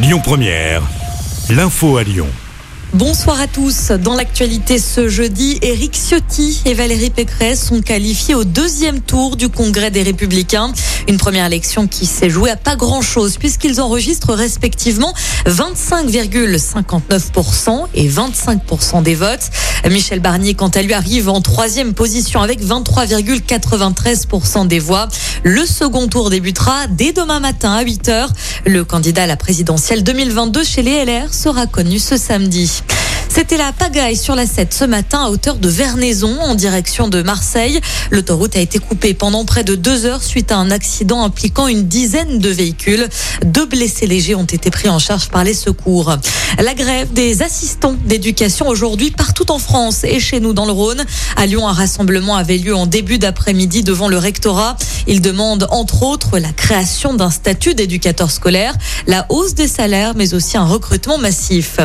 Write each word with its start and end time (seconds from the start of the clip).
Lyon 0.00 0.20
Première, 0.22 0.82
l'info 1.50 1.96
à 1.96 2.04
Lyon. 2.04 2.28
Bonsoir 2.94 3.40
à 3.40 3.48
tous. 3.48 3.90
Dans 3.90 4.14
l'actualité 4.14 4.78
ce 4.78 5.08
jeudi, 5.08 5.58
Éric 5.60 5.94
Ciotti 5.94 6.62
et 6.66 6.72
Valérie 6.72 7.10
Pécresse 7.10 7.66
sont 7.66 7.80
qualifiés 7.80 8.36
au 8.36 8.44
deuxième 8.44 9.00
tour 9.00 9.34
du 9.34 9.48
Congrès 9.48 9.90
des 9.90 10.04
Républicains. 10.04 10.72
Une 11.08 11.16
première 11.16 11.46
élection 11.46 11.86
qui 11.86 12.04
s'est 12.04 12.28
jouée 12.28 12.50
à 12.50 12.56
pas 12.56 12.76
grand 12.76 13.00
chose 13.00 13.38
puisqu'ils 13.38 13.80
enregistrent 13.80 14.34
respectivement 14.34 15.14
25,59% 15.46 17.86
et 17.94 18.06
25% 18.08 19.02
des 19.02 19.14
votes. 19.14 19.48
Michel 19.90 20.20
Barnier, 20.20 20.52
quant 20.52 20.68
à 20.68 20.82
lui, 20.82 20.92
arrive 20.92 21.30
en 21.30 21.40
troisième 21.40 21.94
position 21.94 22.42
avec 22.42 22.62
23,93% 22.62 24.66
des 24.66 24.78
voix. 24.78 25.08
Le 25.44 25.64
second 25.64 26.08
tour 26.08 26.28
débutera 26.28 26.86
dès 26.88 27.12
demain 27.12 27.40
matin 27.40 27.72
à 27.72 27.82
8 27.82 28.08
h 28.08 28.28
Le 28.66 28.84
candidat 28.84 29.22
à 29.22 29.26
la 29.26 29.36
présidentielle 29.36 30.04
2022 30.04 30.62
chez 30.62 30.82
les 30.82 31.06
LR 31.06 31.32
sera 31.32 31.66
connu 31.66 31.98
ce 31.98 32.18
samedi. 32.18 32.82
C'était 33.28 33.56
la 33.56 33.72
pagaille 33.72 34.16
sur 34.16 34.34
la 34.34 34.46
7 34.46 34.74
ce 34.74 34.84
matin 34.84 35.24
à 35.24 35.28
hauteur 35.30 35.56
de 35.56 35.68
Vernaison 35.68 36.40
en 36.40 36.54
direction 36.54 37.08
de 37.08 37.22
Marseille. 37.22 37.80
L'autoroute 38.10 38.56
a 38.56 38.60
été 38.60 38.78
coupée 38.78 39.14
pendant 39.14 39.44
près 39.44 39.64
de 39.64 39.74
deux 39.74 40.06
heures 40.06 40.22
suite 40.22 40.50
à 40.50 40.56
un 40.56 40.70
accident 40.70 41.22
impliquant 41.22 41.68
une 41.68 41.84
dizaine 41.84 42.38
de 42.38 42.48
véhicules. 42.48 43.08
Deux 43.44 43.66
blessés 43.66 44.06
légers 44.06 44.34
ont 44.34 44.44
été 44.44 44.70
pris 44.70 44.88
en 44.88 44.98
charge 44.98 45.28
par 45.28 45.44
les 45.44 45.54
secours. 45.54 46.16
La 46.58 46.74
grève 46.74 47.12
des 47.12 47.42
assistants 47.42 47.94
d'éducation 48.06 48.66
aujourd'hui 48.66 49.10
partout 49.10 49.50
en 49.52 49.58
France 49.58 50.04
et 50.04 50.18
chez 50.18 50.40
nous 50.40 50.52
dans 50.52 50.64
le 50.64 50.72
Rhône. 50.72 51.04
À 51.36 51.46
Lyon, 51.46 51.68
un 51.68 51.72
rassemblement 51.72 52.36
avait 52.36 52.58
lieu 52.58 52.74
en 52.74 52.86
début 52.86 53.18
d'après-midi 53.18 53.82
devant 53.82 54.08
le 54.08 54.18
rectorat. 54.18 54.76
Ils 55.06 55.20
demandent 55.20 55.68
entre 55.70 56.02
autres 56.02 56.38
la 56.38 56.52
création 56.52 57.14
d'un 57.14 57.30
statut 57.30 57.74
d'éducateur 57.74 58.30
scolaire, 58.30 58.74
la 59.06 59.26
hausse 59.28 59.54
des 59.54 59.68
salaires, 59.68 60.14
mais 60.16 60.34
aussi 60.34 60.56
un 60.56 60.66
recrutement 60.66 61.18
massif. 61.18 61.78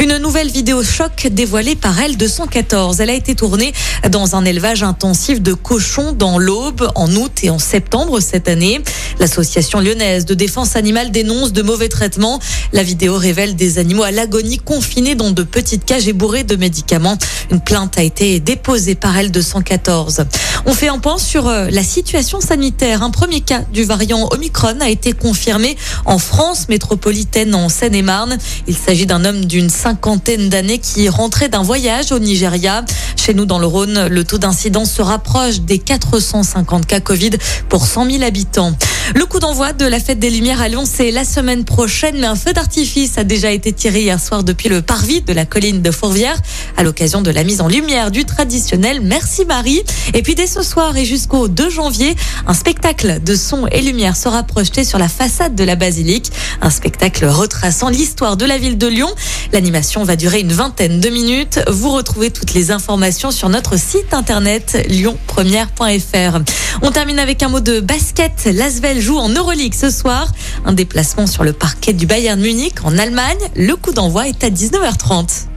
Une 0.00 0.16
nouvelle 0.18 0.50
vidéo 0.50 0.82
choc 0.94 1.26
dévoilée 1.26 1.74
par 1.74 1.98
L214. 1.98 3.00
Elle 3.00 3.10
a 3.10 3.14
été 3.14 3.34
tournée 3.34 3.72
dans 4.10 4.36
un 4.36 4.44
élevage 4.44 4.84
intensif 4.84 5.42
de 5.42 5.52
cochons 5.52 6.12
dans 6.12 6.38
l'Aube 6.38 6.88
en 6.94 7.10
août 7.16 7.32
et 7.42 7.50
en 7.50 7.58
septembre 7.58 8.20
cette 8.20 8.46
année. 8.46 8.80
L'association 9.18 9.80
lyonnaise 9.80 10.24
de 10.24 10.34
défense 10.34 10.76
animale 10.76 11.10
dénonce 11.10 11.52
de 11.52 11.62
mauvais 11.62 11.88
traitements. 11.88 12.38
La 12.72 12.84
vidéo 12.84 13.16
révèle 13.16 13.56
des 13.56 13.78
animaux 13.78 14.04
à 14.04 14.12
l'agonie 14.12 14.58
confinés 14.58 15.16
dans 15.16 15.32
de 15.32 15.42
petites 15.42 15.84
cages 15.84 16.06
et 16.06 16.12
bourrés 16.12 16.44
de 16.44 16.54
médicaments. 16.54 17.18
Une 17.50 17.60
plainte 17.60 17.98
a 17.98 18.02
été 18.04 18.38
déposée 18.38 18.94
par 18.94 19.16
L214. 19.16 20.24
On 20.66 20.72
fait 20.72 20.88
un 20.88 20.98
point 20.98 21.18
sur 21.18 21.46
euh, 21.46 21.68
la 21.70 21.82
situation 21.82 22.40
sanitaire. 22.40 23.02
Un 23.02 23.10
premier 23.10 23.42
cas 23.42 23.60
du 23.72 23.84
variant 23.84 24.28
Omicron 24.30 24.80
a 24.80 24.88
été 24.88 25.12
confirmé 25.12 25.76
en 26.06 26.18
France 26.18 26.70
métropolitaine 26.70 27.54
en 27.54 27.68
Seine-et-Marne. 27.68 28.38
Il 28.66 28.74
s'agit 28.74 29.04
d'un 29.04 29.26
homme 29.26 29.44
d'une 29.44 29.68
cinquantaine 29.68 30.48
d'années 30.48 30.78
qui 30.78 31.10
rentrait 31.10 31.50
d'un 31.50 31.62
voyage 31.62 32.12
au 32.12 32.18
Nigeria. 32.18 32.82
Chez 33.24 33.32
nous 33.32 33.46
dans 33.46 33.58
le 33.58 33.64
Rhône, 33.64 34.08
le 34.08 34.22
taux 34.22 34.36
d'incidence 34.36 34.92
se 34.92 35.00
rapproche 35.00 35.60
des 35.60 35.78
450 35.78 36.84
cas 36.84 37.00
Covid 37.00 37.30
pour 37.70 37.86
100 37.86 38.10
000 38.10 38.22
habitants. 38.22 38.76
Le 39.14 39.24
coup 39.24 39.38
d'envoi 39.38 39.72
de 39.72 39.86
la 39.86 39.98
fête 39.98 40.18
des 40.18 40.28
Lumières 40.28 40.60
à 40.60 40.68
Lyon, 40.68 40.84
c'est 40.84 41.10
la 41.10 41.24
semaine 41.24 41.64
prochaine, 41.64 42.16
mais 42.18 42.26
un 42.26 42.36
feu 42.36 42.52
d'artifice 42.52 43.16
a 43.16 43.24
déjà 43.24 43.50
été 43.50 43.72
tiré 43.72 44.02
hier 44.02 44.20
soir 44.20 44.44
depuis 44.44 44.68
le 44.68 44.82
parvis 44.82 45.22
de 45.22 45.32
la 45.32 45.46
colline 45.46 45.80
de 45.80 45.90
Fourvière 45.90 46.36
à 46.76 46.82
l'occasion 46.82 47.22
de 47.22 47.30
la 47.30 47.44
mise 47.44 47.62
en 47.62 47.68
lumière 47.68 48.10
du 48.10 48.26
traditionnel 48.26 49.00
Merci 49.00 49.46
Marie. 49.46 49.82
Et 50.12 50.20
puis 50.20 50.34
dès 50.34 50.46
ce 50.46 50.62
soir 50.62 50.94
et 50.94 51.06
jusqu'au 51.06 51.48
2 51.48 51.70
janvier, 51.70 52.14
un 52.46 52.54
spectacle 52.54 53.22
de 53.22 53.34
son 53.34 53.66
et 53.68 53.80
lumière 53.80 54.16
sera 54.16 54.42
projeté 54.42 54.84
sur 54.84 54.98
la 54.98 55.08
façade 55.08 55.54
de 55.54 55.64
la 55.64 55.76
basilique. 55.76 56.30
Un 56.64 56.70
spectacle 56.70 57.26
retraçant 57.26 57.90
l'histoire 57.90 58.38
de 58.38 58.46
la 58.46 58.56
ville 58.56 58.78
de 58.78 58.86
Lyon. 58.86 59.10
L'animation 59.52 60.02
va 60.02 60.16
durer 60.16 60.40
une 60.40 60.52
vingtaine 60.54 60.98
de 60.98 61.10
minutes. 61.10 61.60
Vous 61.68 61.90
retrouvez 61.90 62.30
toutes 62.30 62.54
les 62.54 62.70
informations 62.70 63.30
sur 63.30 63.50
notre 63.50 63.78
site 63.78 64.14
internet 64.14 64.82
lyonpremière.fr. 64.88 66.38
On 66.80 66.90
termine 66.90 67.18
avec 67.18 67.42
un 67.42 67.48
mot 67.48 67.60
de 67.60 67.80
basket. 67.80 68.48
L'Asvel 68.50 68.98
joue 68.98 69.18
en 69.18 69.28
Euroleague 69.28 69.74
ce 69.74 69.90
soir. 69.90 70.32
Un 70.64 70.72
déplacement 70.72 71.26
sur 71.26 71.44
le 71.44 71.52
parquet 71.52 71.92
du 71.92 72.06
Bayern 72.06 72.40
Munich 72.40 72.76
en 72.82 72.96
Allemagne. 72.96 73.36
Le 73.54 73.76
coup 73.76 73.92
d'envoi 73.92 74.26
est 74.28 74.42
à 74.42 74.48
19h30. 74.48 75.48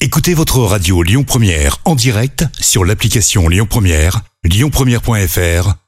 Écoutez 0.00 0.34
votre 0.34 0.60
radio 0.60 1.02
Lyon 1.02 1.24
Première 1.24 1.78
en 1.84 1.96
direct 1.96 2.44
sur 2.60 2.84
l'application 2.84 3.48
Lyon 3.48 3.66
Première, 3.68 4.20
lyonpremière.fr 4.44 5.87